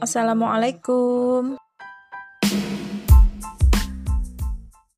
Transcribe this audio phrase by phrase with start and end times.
[0.00, 1.56] Assalamualaikum.